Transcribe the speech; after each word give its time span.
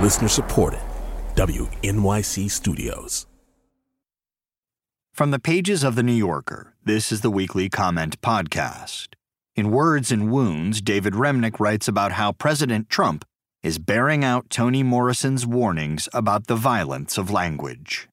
Listener 0.00 0.28
supported. 0.28 0.80
WNYC 1.34 2.50
Studios. 2.50 3.26
From 5.12 5.30
the 5.30 5.38
pages 5.38 5.84
of 5.84 5.94
The 5.94 6.02
New 6.02 6.14
Yorker, 6.14 6.74
this 6.82 7.12
is 7.12 7.20
the 7.20 7.30
weekly 7.30 7.68
comment 7.68 8.18
podcast. 8.22 9.08
In 9.54 9.70
Words 9.70 10.10
and 10.10 10.32
Wounds, 10.32 10.80
David 10.80 11.12
Remnick 11.12 11.60
writes 11.60 11.86
about 11.86 12.12
how 12.12 12.32
President 12.32 12.88
Trump 12.88 13.26
is 13.62 13.78
bearing 13.78 14.24
out 14.24 14.48
Toni 14.48 14.82
Morrison's 14.82 15.46
warnings 15.46 16.08
about 16.14 16.46
the 16.46 16.56
violence 16.56 17.18
of 17.18 17.30
language. 17.30 18.08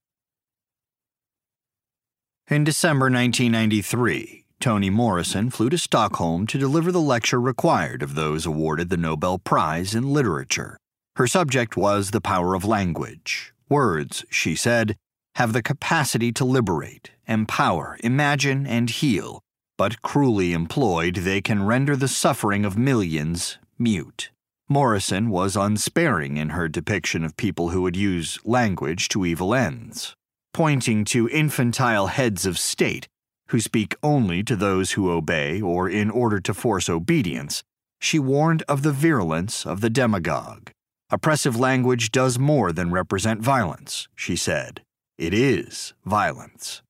In 2.49 2.65
December 2.65 3.05
1993, 3.05 4.43
Toni 4.59 4.89
Morrison 4.89 5.49
flew 5.49 5.69
to 5.69 5.77
Stockholm 5.77 6.47
to 6.47 6.57
deliver 6.57 6.91
the 6.91 6.99
lecture 6.99 7.39
required 7.39 8.03
of 8.03 8.15
those 8.15 8.45
awarded 8.45 8.89
the 8.89 8.97
Nobel 8.97 9.37
Prize 9.37 9.95
in 9.95 10.11
Literature. 10.11 10.77
Her 11.17 11.25
subject 11.25 11.75
was 11.75 12.11
the 12.11 12.21
power 12.21 12.53
of 12.53 12.63
language. 12.63 13.51
Words, 13.69 14.23
she 14.29 14.55
said, 14.55 14.95
have 15.33 15.51
the 15.51 15.63
capacity 15.63 16.31
to 16.33 16.45
liberate, 16.45 17.09
empower, 17.27 17.97
imagine, 18.03 18.67
and 18.67 18.87
heal, 18.87 19.41
but 19.79 20.03
cruelly 20.03 20.53
employed, 20.53 21.15
they 21.15 21.41
can 21.41 21.65
render 21.65 21.95
the 21.95 22.07
suffering 22.07 22.65
of 22.65 22.77
millions 22.77 23.57
mute. 23.79 24.29
Morrison 24.69 25.31
was 25.31 25.55
unsparing 25.55 26.37
in 26.37 26.49
her 26.49 26.67
depiction 26.67 27.23
of 27.23 27.35
people 27.35 27.69
who 27.69 27.81
would 27.81 27.95
use 27.95 28.37
language 28.45 29.09
to 29.09 29.25
evil 29.25 29.55
ends, 29.55 30.13
pointing 30.53 31.03
to 31.05 31.27
infantile 31.29 32.07
heads 32.07 32.45
of 32.45 32.59
state 32.59 33.07
who 33.47 33.59
speak 33.59 33.95
only 34.03 34.43
to 34.43 34.55
those 34.55 34.91
who 34.91 35.09
obey 35.09 35.59
or 35.61 35.89
in 35.89 36.11
order 36.11 36.39
to 36.39 36.53
force 36.53 36.87
obedience, 36.87 37.63
she 37.99 38.19
warned 38.19 38.61
of 38.67 38.83
the 38.83 38.91
virulence 38.91 39.65
of 39.65 39.81
the 39.81 39.89
demagogue. 39.89 40.69
Oppressive 41.09 41.57
language 41.57 42.11
does 42.11 42.37
more 42.37 42.73
than 42.73 42.91
represent 42.91 43.41
violence, 43.41 44.09
she 44.13 44.35
said. 44.35 44.81
It 45.17 45.33
is 45.33 45.93
violence. 46.05 46.81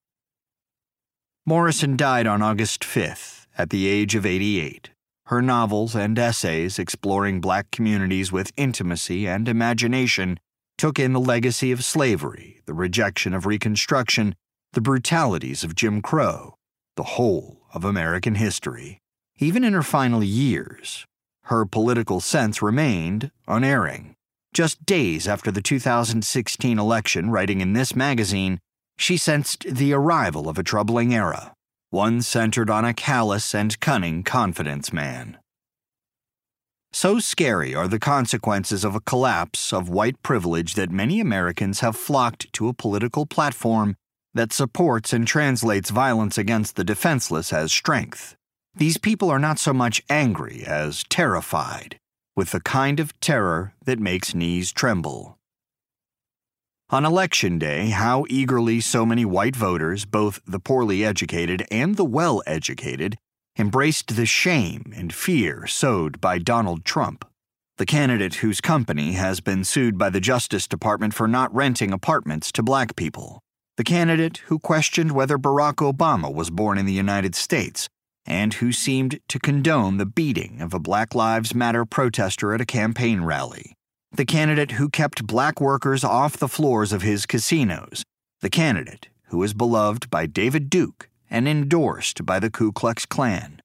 Morrison 1.46 1.96
died 1.96 2.26
on 2.26 2.42
August 2.42 2.82
5th 2.82 3.46
at 3.56 3.70
the 3.70 3.86
age 3.86 4.16
of 4.16 4.26
88. 4.26 4.90
Her 5.26 5.40
novels 5.40 5.94
and 5.94 6.18
essays 6.18 6.80
exploring 6.80 7.40
black 7.40 7.70
communities 7.70 8.32
with 8.32 8.52
intimacy 8.56 9.28
and 9.28 9.48
imagination 9.48 10.40
took 10.76 10.98
in 10.98 11.12
the 11.12 11.20
legacy 11.20 11.70
of 11.70 11.84
slavery, 11.84 12.60
the 12.66 12.74
rejection 12.74 13.34
of 13.34 13.46
Reconstruction, 13.46 14.34
the 14.72 14.80
brutalities 14.80 15.62
of 15.62 15.76
Jim 15.76 16.02
Crow, 16.02 16.56
the 16.96 17.14
whole 17.14 17.60
of 17.72 17.84
American 17.84 18.34
history. 18.34 18.98
Even 19.38 19.62
in 19.62 19.74
her 19.74 19.82
final 19.82 20.24
years, 20.24 21.06
her 21.48 21.66
political 21.66 22.20
sense 22.20 22.62
remained 22.62 23.30
unerring. 23.46 24.14
Just 24.54 24.86
days 24.86 25.28
after 25.28 25.50
the 25.50 25.62
2016 25.62 26.78
election, 26.78 27.30
writing 27.30 27.60
in 27.60 27.74
this 27.74 27.94
magazine, 27.94 28.60
she 28.96 29.16
sensed 29.16 29.64
the 29.64 29.92
arrival 29.92 30.48
of 30.48 30.58
a 30.58 30.62
troubling 30.62 31.14
era, 31.14 31.52
one 31.90 32.22
centered 32.22 32.70
on 32.70 32.84
a 32.84 32.94
callous 32.94 33.54
and 33.54 33.78
cunning 33.80 34.22
confidence 34.22 34.92
man. 34.92 35.38
So 36.92 37.18
scary 37.18 37.74
are 37.74 37.88
the 37.88 37.98
consequences 37.98 38.84
of 38.84 38.94
a 38.94 39.00
collapse 39.00 39.72
of 39.72 39.90
white 39.90 40.22
privilege 40.22 40.74
that 40.74 40.90
many 40.90 41.20
Americans 41.20 41.80
have 41.80 41.96
flocked 41.96 42.52
to 42.54 42.68
a 42.68 42.74
political 42.74 43.26
platform 43.26 43.94
that 44.34 44.52
supports 44.52 45.12
and 45.12 45.26
translates 45.26 45.90
violence 45.90 46.38
against 46.38 46.76
the 46.76 46.84
defenseless 46.84 47.52
as 47.52 47.72
strength. 47.72 48.37
These 48.78 48.96
people 48.96 49.28
are 49.28 49.40
not 49.40 49.58
so 49.58 49.72
much 49.72 50.00
angry 50.08 50.62
as 50.64 51.02
terrified, 51.08 51.98
with 52.36 52.52
the 52.52 52.60
kind 52.60 53.00
of 53.00 53.18
terror 53.18 53.74
that 53.84 53.98
makes 53.98 54.36
knees 54.36 54.70
tremble. 54.70 55.36
On 56.90 57.04
election 57.04 57.58
day, 57.58 57.90
how 57.90 58.24
eagerly 58.30 58.80
so 58.80 59.04
many 59.04 59.24
white 59.24 59.56
voters, 59.56 60.04
both 60.04 60.40
the 60.46 60.60
poorly 60.60 61.04
educated 61.04 61.66
and 61.72 61.96
the 61.96 62.04
well 62.04 62.40
educated, 62.46 63.18
embraced 63.58 64.14
the 64.14 64.26
shame 64.26 64.92
and 64.94 65.12
fear 65.12 65.66
sowed 65.66 66.20
by 66.20 66.38
Donald 66.38 66.84
Trump, 66.84 67.24
the 67.78 67.86
candidate 67.86 68.36
whose 68.36 68.60
company 68.60 69.14
has 69.14 69.40
been 69.40 69.64
sued 69.64 69.98
by 69.98 70.08
the 70.08 70.20
Justice 70.20 70.68
Department 70.68 71.14
for 71.14 71.26
not 71.26 71.52
renting 71.52 71.92
apartments 71.92 72.52
to 72.52 72.62
black 72.62 72.94
people 72.94 73.42
the 73.78 73.84
candidate 73.84 74.38
who 74.48 74.58
questioned 74.58 75.12
whether 75.12 75.38
Barack 75.38 75.76
Obama 75.76 76.34
was 76.34 76.50
born 76.50 76.78
in 76.78 76.84
the 76.84 76.92
United 76.92 77.36
States, 77.36 77.88
and 78.28 78.54
who 78.54 78.70
seemed 78.70 79.18
to 79.26 79.38
condone 79.38 79.96
the 79.96 80.06
beating 80.06 80.60
of 80.60 80.74
a 80.74 80.78
Black 80.78 81.14
Lives 81.14 81.54
Matter 81.54 81.84
protester 81.86 82.54
at 82.54 82.60
a 82.60 82.66
campaign 82.66 83.22
rally, 83.22 83.74
the 84.12 84.26
candidate 84.26 84.72
who 84.72 84.90
kept 84.90 85.26
black 85.26 85.60
workers 85.60 86.04
off 86.04 86.36
the 86.36 86.46
floors 86.46 86.92
of 86.92 87.02
his 87.02 87.24
casinos, 87.24 88.04
the 88.40 88.50
candidate 88.50 89.08
who 89.28 89.42
is 89.42 89.54
beloved 89.54 90.10
by 90.10 90.26
David 90.26 90.68
Duke 90.68 91.08
and 91.30 91.48
endorsed 91.48 92.24
by 92.24 92.38
the 92.38 92.50
Ku 92.50 92.70
Klux 92.70 93.06
Klan. 93.06 93.62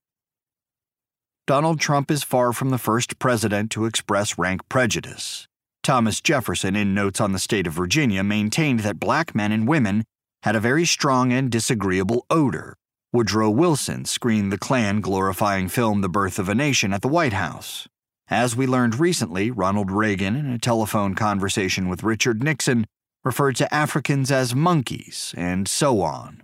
Donald 1.45 1.79
Trump 1.79 2.09
is 2.09 2.23
far 2.23 2.53
from 2.53 2.69
the 2.69 2.77
first 2.77 3.19
president 3.19 3.69
to 3.71 3.85
express 3.85 4.37
rank 4.37 4.61
prejudice. 4.69 5.45
Thomas 5.83 6.21
Jefferson, 6.21 6.77
in 6.77 6.93
Notes 6.93 7.19
on 7.19 7.33
the 7.33 7.39
State 7.39 7.67
of 7.67 7.73
Virginia, 7.73 8.23
maintained 8.23 8.79
that 8.81 8.99
black 8.99 9.35
men 9.35 9.51
and 9.51 9.67
women 9.67 10.05
had 10.43 10.55
a 10.55 10.61
very 10.61 10.85
strong 10.85 11.33
and 11.33 11.51
disagreeable 11.51 12.25
odor. 12.29 12.77
Woodrow 13.13 13.51
Wilson 13.51 14.05
screened 14.05 14.51
the 14.51 14.57
Klan 14.57 14.99
glorifying 14.99 15.69
film 15.69 16.01
The 16.01 16.09
Birth 16.09 16.39
of 16.39 16.49
a 16.49 16.55
Nation 16.55 16.91
at 16.93 17.03
the 17.03 17.07
White 17.07 17.33
House. 17.33 17.87
As 18.27 18.55
we 18.55 18.65
learned 18.65 18.99
recently, 18.99 19.51
Ronald 19.51 19.91
Reagan, 19.91 20.35
in 20.35 20.49
a 20.49 20.57
telephone 20.57 21.13
conversation 21.13 21.87
with 21.87 22.01
Richard 22.01 22.41
Nixon, 22.41 22.87
referred 23.23 23.55
to 23.57 23.71
Africans 23.71 24.31
as 24.31 24.55
monkeys, 24.55 25.35
and 25.37 25.67
so 25.67 26.01
on. 26.01 26.41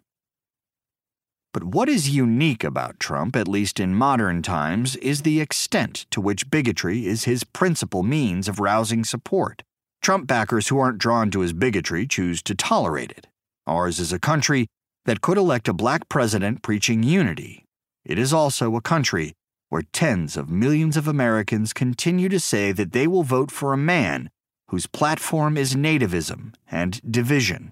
But 1.56 1.64
what 1.64 1.90
is 1.90 2.12
unique 2.12 2.64
about 2.64 3.00
Trump, 3.00 3.36
at 3.36 3.48
least 3.48 3.80
in 3.80 3.96
modern 3.96 4.44
times, 4.44 4.96
is 4.98 5.24
the 5.24 5.42
extent 5.42 6.06
to 6.12 6.22
which 6.22 6.52
bigotry 6.52 7.08
is 7.08 7.24
his 7.24 7.44
principal 7.44 8.04
means 8.04 8.48
of 8.48 8.60
rousing 8.60 9.04
support. 9.04 9.64
Trump 10.04 10.28
backers 10.28 10.68
who 10.68 10.78
aren't 10.78 11.00
drawn 11.00 11.32
to 11.32 11.40
his 11.40 11.52
bigotry 11.52 12.06
choose 12.06 12.44
to 12.44 12.54
tolerate 12.54 13.10
it. 13.10 13.26
Ours 13.66 14.00
is 14.00 14.14
a 14.14 14.20
country 14.20 14.68
that 15.10 15.22
could 15.22 15.40
elect 15.40 15.68
a 15.68 15.74
black 15.74 16.08
president 16.08 16.62
preaching 16.62 17.02
unity. 17.02 17.66
It 18.06 18.20
is 18.20 18.32
also 18.32 18.76
a 18.76 18.82
country 18.82 19.34
where 19.70 19.82
tens 19.92 20.38
of 20.38 20.52
millions 20.52 20.96
of 20.96 21.08
Americans 21.08 21.74
continue 21.74 22.30
to 22.30 22.40
say 22.40 22.72
that 22.72 22.92
they 22.92 23.08
will 23.08 23.24
vote 23.24 23.50
for 23.50 23.74
a 23.74 23.86
man 23.96 24.30
whose 24.68 24.86
platform 24.86 25.58
is 25.58 25.74
nativism 25.74 26.54
and 26.70 27.02
division. 27.12 27.72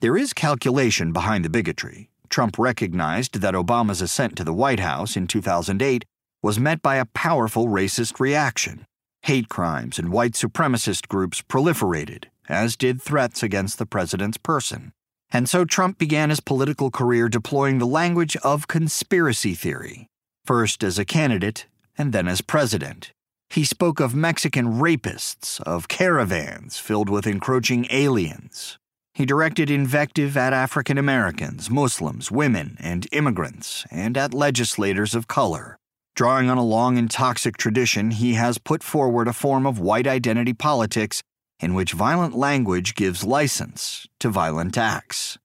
There 0.00 0.16
is 0.16 0.32
calculation 0.32 1.12
behind 1.12 1.44
the 1.44 1.50
bigotry. 1.50 2.08
Trump 2.30 2.58
recognized 2.58 3.42
that 3.42 3.52
Obama's 3.52 4.00
ascent 4.00 4.36
to 4.36 4.44
the 4.44 4.54
White 4.54 4.80
House 4.80 5.18
in 5.18 5.26
2008 5.26 6.06
was 6.42 6.58
met 6.58 6.80
by 6.80 6.96
a 6.96 7.10
powerful 7.12 7.68
racist 7.68 8.18
reaction. 8.18 8.86
Hate 9.24 9.50
crimes 9.50 9.98
and 9.98 10.10
white 10.10 10.32
supremacist 10.32 11.08
groups 11.08 11.42
proliferated, 11.42 12.24
as 12.48 12.74
did 12.74 13.02
threats 13.02 13.42
against 13.42 13.76
the 13.76 13.84
president's 13.84 14.38
person. 14.38 14.94
And 15.34 15.48
so 15.48 15.66
Trump 15.66 15.98
began 15.98 16.30
his 16.30 16.40
political 16.40 16.90
career 16.90 17.28
deploying 17.28 17.78
the 17.78 17.86
language 17.86 18.36
of 18.36 18.68
conspiracy 18.68 19.52
theory, 19.54 20.06
first 20.46 20.82
as 20.82 20.98
a 20.98 21.04
candidate 21.04 21.66
and 21.98 22.14
then 22.14 22.26
as 22.26 22.40
president. 22.40 23.12
He 23.50 23.64
spoke 23.64 24.00
of 24.00 24.14
Mexican 24.14 24.80
rapists, 24.80 25.60
of 25.60 25.88
caravans 25.88 26.78
filled 26.78 27.10
with 27.10 27.26
encroaching 27.26 27.86
aliens, 27.90 28.78
he 29.14 29.24
directed 29.24 29.70
invective 29.70 30.36
at 30.36 30.52
African 30.52 30.98
Americans, 30.98 31.70
Muslims, 31.70 32.32
women, 32.32 32.76
and 32.80 33.06
immigrants, 33.12 33.86
and 33.92 34.16
at 34.16 34.34
legislators 34.34 35.14
of 35.14 35.28
color. 35.28 35.76
Drawing 36.16 36.50
on 36.50 36.58
a 36.58 36.64
long 36.64 36.98
and 36.98 37.08
toxic 37.08 37.56
tradition, 37.56 38.10
he 38.10 38.34
has 38.34 38.58
put 38.58 38.82
forward 38.82 39.28
a 39.28 39.32
form 39.32 39.66
of 39.66 39.78
white 39.78 40.08
identity 40.08 40.52
politics 40.52 41.22
in 41.64 41.74
which 41.74 41.92
violent 41.92 42.36
language 42.36 42.94
gives 42.94 43.24
license 43.24 44.06
to 44.20 44.28
violent 44.28 44.78
acts. 44.78 45.38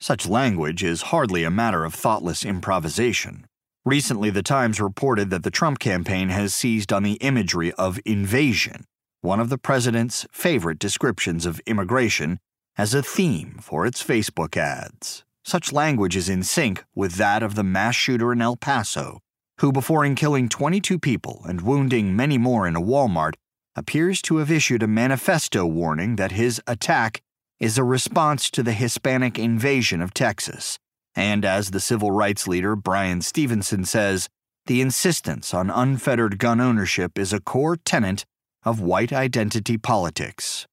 Such 0.00 0.26
language 0.26 0.82
is 0.82 1.02
hardly 1.12 1.44
a 1.44 1.50
matter 1.50 1.84
of 1.84 1.94
thoughtless 1.94 2.44
improvisation. 2.44 3.46
Recently, 3.84 4.30
The 4.30 4.42
Times 4.42 4.80
reported 4.80 5.30
that 5.30 5.44
the 5.44 5.50
Trump 5.50 5.78
campaign 5.78 6.30
has 6.30 6.54
seized 6.54 6.92
on 6.92 7.04
the 7.04 7.18
imagery 7.20 7.72
of 7.74 8.00
invasion 8.04 8.86
one 9.22 9.38
of 9.38 9.48
the 9.48 9.58
president's 9.58 10.26
favorite 10.32 10.80
descriptions 10.80 11.46
of 11.46 11.60
immigration, 11.64 12.40
as 12.76 12.92
a 12.92 13.02
theme 13.02 13.56
for 13.62 13.86
its 13.86 14.02
Facebook 14.02 14.56
ads. 14.56 15.22
Such 15.44 15.72
language 15.72 16.16
is 16.16 16.28
in 16.28 16.42
sync 16.42 16.82
with 16.94 17.14
that 17.14 17.40
of 17.40 17.54
the 17.54 17.62
mass 17.62 17.94
shooter 17.94 18.32
in 18.32 18.42
El 18.42 18.56
Paso, 18.56 19.20
who, 19.60 19.70
before 19.70 20.12
killing 20.14 20.48
22 20.48 20.98
people 20.98 21.42
and 21.44 21.60
wounding 21.60 22.16
many 22.16 22.36
more 22.36 22.66
in 22.66 22.74
a 22.74 22.80
Walmart, 22.80 23.34
appears 23.76 24.20
to 24.22 24.36
have 24.36 24.50
issued 24.50 24.82
a 24.82 24.86
manifesto 24.86 25.66
warning 25.66 26.16
that 26.16 26.32
his 26.32 26.60
attack 26.66 27.22
is 27.58 27.78
a 27.78 27.84
response 27.84 28.50
to 28.50 28.62
the 28.62 28.72
Hispanic 28.72 29.38
invasion 29.38 30.02
of 30.02 30.12
Texas. 30.12 30.78
And 31.14 31.44
as 31.44 31.70
the 31.70 31.80
civil 31.80 32.10
rights 32.10 32.48
leader 32.48 32.74
Bryan 32.74 33.22
Stevenson 33.22 33.84
says, 33.84 34.28
the 34.66 34.80
insistence 34.80 35.52
on 35.52 35.70
unfettered 35.70 36.38
gun 36.38 36.60
ownership 36.60 37.18
is 37.18 37.32
a 37.32 37.40
core 37.40 37.76
tenet 37.76 38.24
of 38.64 38.80
white 38.80 39.12
identity 39.12 39.76
politics. 39.76 40.66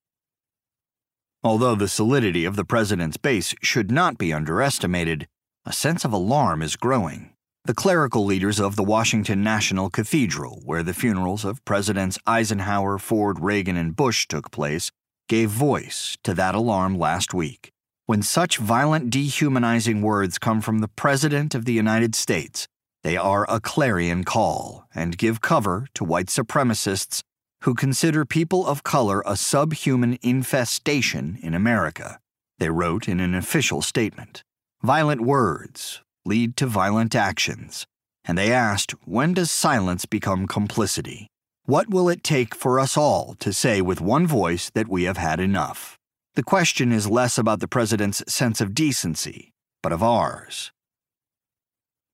Although 1.43 1.75
the 1.75 1.87
solidity 1.87 2.45
of 2.45 2.55
the 2.55 2.65
president's 2.65 3.17
base 3.17 3.55
should 3.61 3.91
not 3.91 4.17
be 4.17 4.33
underestimated, 4.33 5.27
a 5.65 5.73
sense 5.73 6.03
of 6.03 6.11
alarm 6.11 6.61
is 6.61 6.75
growing. 6.75 7.33
The 7.69 7.75
clerical 7.75 8.25
leaders 8.25 8.59
of 8.59 8.75
the 8.75 8.83
Washington 8.83 9.43
National 9.43 9.91
Cathedral, 9.91 10.63
where 10.65 10.81
the 10.81 10.91
funerals 10.91 11.45
of 11.45 11.63
Presidents 11.65 12.17
Eisenhower, 12.25 12.97
Ford, 12.97 13.41
Reagan, 13.41 13.77
and 13.77 13.95
Bush 13.95 14.27
took 14.27 14.49
place, 14.49 14.89
gave 15.27 15.51
voice 15.51 16.17
to 16.23 16.33
that 16.33 16.55
alarm 16.55 16.97
last 16.97 17.31
week. 17.31 17.69
When 18.07 18.23
such 18.23 18.57
violent, 18.57 19.11
dehumanizing 19.11 20.01
words 20.01 20.39
come 20.39 20.61
from 20.61 20.79
the 20.79 20.87
President 20.87 21.53
of 21.53 21.65
the 21.65 21.73
United 21.73 22.15
States, 22.15 22.67
they 23.03 23.15
are 23.15 23.45
a 23.47 23.59
clarion 23.59 24.23
call 24.23 24.87
and 24.95 25.15
give 25.15 25.39
cover 25.39 25.85
to 25.93 26.03
white 26.03 26.29
supremacists 26.29 27.21
who 27.65 27.75
consider 27.75 28.25
people 28.25 28.65
of 28.65 28.81
color 28.81 29.21
a 29.27 29.37
subhuman 29.37 30.17
infestation 30.23 31.37
in 31.43 31.53
America. 31.53 32.17
They 32.57 32.71
wrote 32.71 33.07
in 33.07 33.19
an 33.19 33.35
official 33.35 33.83
statement 33.83 34.43
Violent 34.81 35.21
words 35.21 36.01
lead 36.25 36.55
to 36.57 36.67
violent 36.67 37.15
actions. 37.15 37.85
And 38.25 38.37
they 38.37 38.51
asked, 38.51 38.91
when 39.05 39.33
does 39.33 39.51
silence 39.51 40.05
become 40.05 40.47
complicity? 40.47 41.27
What 41.65 41.89
will 41.89 42.09
it 42.09 42.23
take 42.23 42.55
for 42.55 42.79
us 42.79 42.97
all 42.97 43.35
to 43.39 43.53
say 43.53 43.81
with 43.81 44.01
one 44.01 44.25
voice 44.27 44.69
that 44.71 44.87
we 44.87 45.03
have 45.03 45.17
had 45.17 45.39
enough? 45.39 45.97
The 46.35 46.43
question 46.43 46.91
is 46.91 47.09
less 47.09 47.37
about 47.37 47.59
the 47.59 47.67
president's 47.67 48.23
sense 48.27 48.61
of 48.61 48.73
decency, 48.73 49.51
but 49.81 49.91
of 49.91 50.03
ours. 50.03 50.71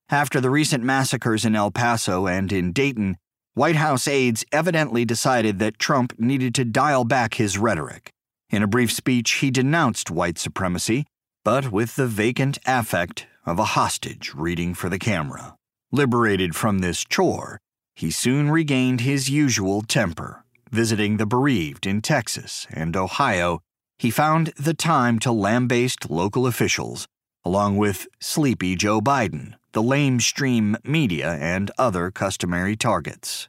After 0.09 0.39
the 0.39 0.49
recent 0.49 0.83
massacres 0.83 1.45
in 1.45 1.55
El 1.55 1.71
Paso 1.71 2.27
and 2.27 2.51
in 2.51 2.71
Dayton, 2.71 3.17
White 3.55 3.77
House 3.77 4.07
aides 4.07 4.45
evidently 4.51 5.05
decided 5.05 5.59
that 5.59 5.79
Trump 5.79 6.13
needed 6.19 6.53
to 6.55 6.65
dial 6.65 7.05
back 7.05 7.35
his 7.35 7.57
rhetoric. 7.57 8.09
In 8.49 8.61
a 8.61 8.67
brief 8.67 8.91
speech, 8.91 9.31
he 9.33 9.49
denounced 9.49 10.11
white 10.11 10.37
supremacy, 10.37 11.05
but 11.43 11.71
with 11.71 11.95
the 11.95 12.07
vacant 12.07 12.59
affect 12.65 13.27
of 13.45 13.59
a 13.59 13.75
hostage 13.75 14.33
reading 14.33 14.73
for 14.73 14.89
the 14.89 14.99
camera. 14.99 15.55
Liberated 15.91 16.55
from 16.55 16.79
this 16.79 17.03
chore, 17.05 17.59
he 17.95 18.11
soon 18.11 18.49
regained 18.49 19.01
his 19.01 19.29
usual 19.29 19.81
temper. 19.81 20.43
Visiting 20.71 21.17
the 21.17 21.25
bereaved 21.25 21.85
in 21.85 22.01
Texas 22.01 22.67
and 22.69 22.97
Ohio, 22.97 23.59
he 23.97 24.09
found 24.09 24.47
the 24.57 24.73
time 24.73 25.19
to 25.19 25.31
lambaste 25.31 26.09
local 26.09 26.47
officials, 26.47 27.07
along 27.45 27.77
with 27.77 28.07
sleepy 28.19 28.75
Joe 28.75 28.99
Biden, 28.99 29.53
the 29.71 29.83
lamestream 29.83 30.75
media, 30.83 31.33
and 31.39 31.71
other 31.77 32.11
customary 32.11 32.75
targets. 32.75 33.47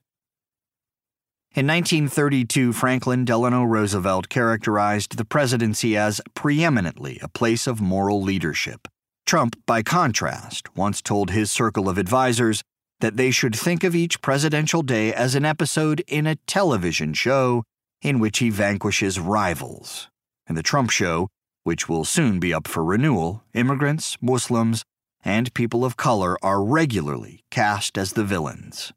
In 1.54 1.66
1932, 1.66 2.74
Franklin 2.74 3.24
Delano 3.24 3.64
Roosevelt 3.64 4.28
characterized 4.28 5.16
the 5.16 5.24
presidency 5.24 5.96
as 5.96 6.20
preeminently 6.34 7.18
a 7.22 7.28
place 7.28 7.66
of 7.66 7.80
moral 7.80 8.20
leadership. 8.20 8.86
Trump, 9.26 9.56
by 9.66 9.82
contrast, 9.82 10.76
once 10.76 11.02
told 11.02 11.30
his 11.30 11.50
circle 11.50 11.88
of 11.88 11.98
advisers 11.98 12.62
that 13.00 13.16
they 13.16 13.32
should 13.32 13.56
think 13.56 13.82
of 13.82 13.94
each 13.94 14.22
presidential 14.22 14.82
day 14.82 15.12
as 15.12 15.34
an 15.34 15.44
episode 15.44 16.02
in 16.06 16.28
a 16.28 16.36
television 16.46 17.12
show 17.12 17.64
in 18.00 18.20
which 18.20 18.38
he 18.38 18.50
vanquishes 18.50 19.18
rivals. 19.18 20.08
In 20.48 20.54
the 20.54 20.62
Trump 20.62 20.90
show, 20.90 21.26
which 21.64 21.88
will 21.88 22.04
soon 22.04 22.38
be 22.38 22.54
up 22.54 22.68
for 22.68 22.84
renewal, 22.84 23.42
immigrants, 23.52 24.16
Muslims, 24.22 24.84
and 25.24 25.52
people 25.54 25.84
of 25.84 25.96
color 25.96 26.38
are 26.40 26.62
regularly 26.62 27.40
cast 27.50 27.98
as 27.98 28.12
the 28.12 28.22
villains. 28.22 28.92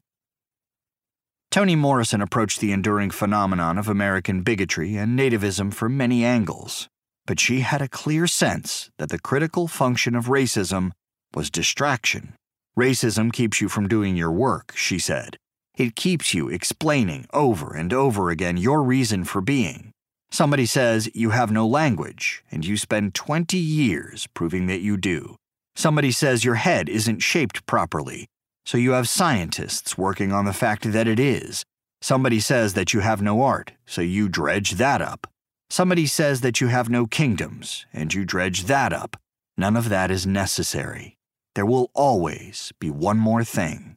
Toni 1.50 1.74
Morrison 1.74 2.22
approached 2.22 2.60
the 2.60 2.70
enduring 2.70 3.10
phenomenon 3.10 3.76
of 3.76 3.88
American 3.88 4.42
bigotry 4.42 4.96
and 4.96 5.18
nativism 5.18 5.74
from 5.74 5.96
many 5.96 6.24
angles, 6.24 6.88
but 7.30 7.38
she 7.38 7.60
had 7.60 7.80
a 7.80 7.86
clear 7.86 8.26
sense 8.26 8.90
that 8.98 9.08
the 9.08 9.16
critical 9.16 9.68
function 9.68 10.16
of 10.16 10.26
racism 10.26 10.90
was 11.32 11.48
distraction. 11.48 12.34
Racism 12.76 13.32
keeps 13.32 13.60
you 13.60 13.68
from 13.68 13.86
doing 13.86 14.16
your 14.16 14.32
work, 14.32 14.72
she 14.74 14.98
said. 14.98 15.36
It 15.76 15.94
keeps 15.94 16.34
you 16.34 16.48
explaining 16.48 17.28
over 17.32 17.72
and 17.72 17.92
over 17.92 18.30
again 18.30 18.56
your 18.56 18.82
reason 18.82 19.22
for 19.22 19.40
being. 19.40 19.92
Somebody 20.32 20.66
says 20.66 21.08
you 21.14 21.30
have 21.30 21.52
no 21.52 21.68
language, 21.68 22.42
and 22.50 22.66
you 22.66 22.76
spend 22.76 23.14
20 23.14 23.56
years 23.56 24.26
proving 24.34 24.66
that 24.66 24.80
you 24.80 24.96
do. 24.96 25.36
Somebody 25.76 26.10
says 26.10 26.44
your 26.44 26.56
head 26.56 26.88
isn't 26.88 27.20
shaped 27.20 27.64
properly, 27.64 28.26
so 28.66 28.76
you 28.76 28.90
have 28.90 29.08
scientists 29.08 29.96
working 29.96 30.32
on 30.32 30.46
the 30.46 30.52
fact 30.52 30.90
that 30.90 31.06
it 31.06 31.20
is. 31.20 31.62
Somebody 32.02 32.40
says 32.40 32.74
that 32.74 32.92
you 32.92 32.98
have 32.98 33.22
no 33.22 33.40
art, 33.42 33.70
so 33.86 34.02
you 34.02 34.28
dredge 34.28 34.72
that 34.72 35.00
up. 35.00 35.28
Somebody 35.70 36.06
says 36.06 36.40
that 36.40 36.60
you 36.60 36.66
have 36.66 36.90
no 36.90 37.06
kingdoms, 37.06 37.86
and 37.92 38.12
you 38.12 38.24
dredge 38.24 38.64
that 38.64 38.92
up. 38.92 39.16
None 39.56 39.76
of 39.76 39.88
that 39.88 40.10
is 40.10 40.26
necessary. 40.26 41.16
There 41.54 41.66
will 41.66 41.90
always 41.94 42.72
be 42.80 42.90
one 42.90 43.18
more 43.18 43.44
thing. 43.44 43.96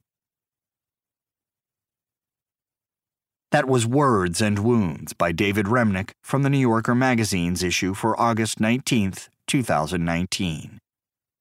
That 3.52 3.68
was 3.68 3.86
Words 3.86 4.42
and 4.42 4.60
Wounds 4.60 5.14
by 5.14 5.32
David 5.32 5.68
Remnick 5.68 6.12
from 6.24 6.44
the 6.44 6.50
New 6.50 6.60
Yorker 6.60 6.96
magazine's 6.96 7.64
issue 7.64 7.94
for 7.94 8.20
August 8.20 8.60
19, 8.60 9.14
2019 9.48 10.80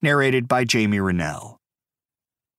narrated 0.03 0.49
by 0.49 0.65
Jamie 0.65 0.99
Renell. 0.99 1.57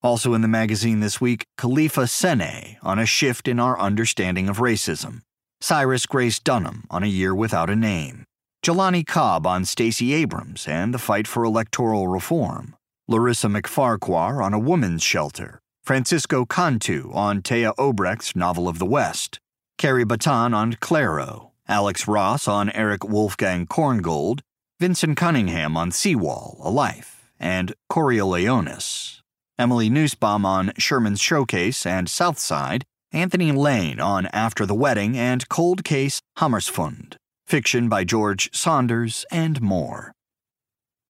Also 0.01 0.33
in 0.33 0.41
the 0.41 0.47
magazine 0.47 1.01
this 1.01 1.19
week, 1.19 1.45
Kelefa 1.59 2.07
Sanneh 2.07 2.77
on 2.81 2.99
a 2.99 3.05
shift 3.05 3.47
in 3.47 3.59
our 3.59 3.79
understanding 3.79 4.49
of 4.49 4.57
racism, 4.57 5.21
Cyrus 5.63 6.05
Grace 6.05 6.39
Dunham 6.39 6.83
on 6.91 7.03
A 7.03 7.07
Year 7.07 7.33
Without 7.33 7.69
a 7.69 7.75
Name, 7.77 8.25
Jelani 8.65 9.07
Cobb 9.07 9.47
on 9.47 9.63
Stacey 9.63 10.11
Abrams 10.11 10.67
and 10.67 10.93
the 10.93 10.99
fight 10.99 11.25
for 11.25 11.45
electoral 11.45 12.09
reform, 12.09 12.75
Larissa 13.07 13.47
MacFarquhar 13.47 14.43
on 14.43 14.53
A 14.53 14.59
Woman's 14.59 15.03
Shelter, 15.03 15.61
Francisco 15.81 16.43
Cantu 16.43 17.09
on 17.13 17.41
Téa 17.41 17.73
Obrecht's 17.77 18.35
Novel 18.35 18.67
of 18.67 18.77
the 18.77 18.85
West, 18.85 19.39
Carrie 19.77 20.03
Battan 20.03 20.53
on 20.53 20.73
Clairo, 20.73 21.51
Alex 21.65 22.09
Ross 22.09 22.45
on 22.45 22.69
Erich 22.71 23.05
Wolfgang 23.05 23.65
Korngold, 23.65 24.41
Vinson 24.81 25.15
Cunningham 25.15 25.77
on 25.77 25.91
Seawall, 25.91 26.57
A 26.61 26.69
Life, 26.69 27.31
and 27.39 27.73
Coriolanus, 27.89 29.21
Emily 29.57 29.89
Nussbaum 29.89 30.45
on 30.45 30.73
Sherman's 30.77 31.21
Showcase 31.21 31.85
and 31.85 32.09
Southside, 32.09 32.83
Anthony 33.13 33.51
Lane 33.51 33.99
on 33.99 34.25
After 34.33 34.65
the 34.65 34.73
Wedding 34.73 35.15
and 35.15 35.47
Cold 35.47 35.83
Case 35.83 36.19
Hammarskjöld, 36.39 37.17
fiction 37.45 37.87
by 37.87 38.03
George 38.03 38.49
Saunders, 38.53 39.23
and 39.31 39.61
more. 39.61 40.11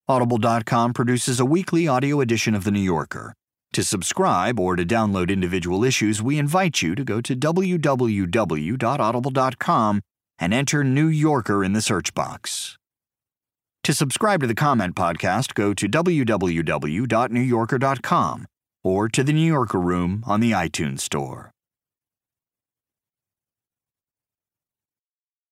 Audible.com 0.10 0.92
produces 0.92 1.40
a 1.40 1.46
weekly 1.46 1.88
audio 1.88 2.20
edition 2.20 2.56
of 2.56 2.66
The 2.66 2.72
New 2.72 2.82
Yorker. 2.82 3.34
To 3.72 3.86
subscribe 3.86 4.60
or 4.60 4.76
to 4.76 4.86
download 4.86 5.30
individual 5.30 5.86
issues, 5.86 6.22
we 6.22 6.38
invite 6.38 6.82
you 6.82 6.94
to 6.94 7.06
go 7.06 7.22
to 7.22 7.38
www.audible.com 7.38 10.02
and 10.40 10.54
enter 10.54 10.84
New 10.84 11.08
Yorker 11.08 11.64
in 11.64 11.72
the 11.72 11.82
search 11.82 12.14
box. 12.14 12.76
To 13.86 13.94
subscribe 13.94 14.42
to 14.42 14.48
the 14.48 14.56
Comment 14.56 14.94
Podcast, 14.94 15.54
go 15.54 15.74
to 15.74 15.88
www.newyorker.com 15.88 18.46
or 18.84 19.08
to 19.08 19.24
the 19.24 19.34
New 19.34 19.48
Yorker 19.48 19.80
Room 19.80 20.22
on 20.28 20.42
the 20.42 20.52
iTunes 20.52 21.00
Store. 21.00 21.53